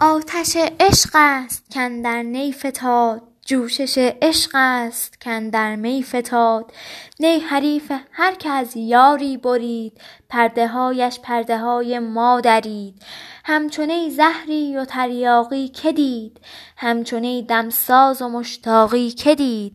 آتش 0.00 0.56
عشق 0.80 1.10
است 1.14 1.74
کاندر 1.74 2.22
نی 2.22 2.52
فتاد 2.52 3.22
جوشش 3.46 3.98
عشق 4.22 4.50
است 4.54 5.24
کاندر 5.24 5.76
می 5.76 6.02
فتاد. 6.02 6.72
نی 7.20 7.38
حریف 7.38 7.92
هر 8.12 8.34
که 8.34 8.50
از 8.50 8.76
یاری 8.76 9.36
برید 9.36 10.00
پرده 10.28 10.68
هایش 10.68 11.20
پرده 11.20 11.58
های 11.58 11.98
ما 11.98 12.40
درید 12.40 13.02
همچون 13.44 14.08
زهری 14.08 14.76
و 14.76 14.84
تریاقی 14.84 15.68
که 15.68 15.92
دید 15.92 16.40
همچون 16.76 17.46
دمساز 17.48 18.22
و 18.22 18.28
مشتاقی 18.28 19.10
که 19.10 19.34
دید. 19.34 19.74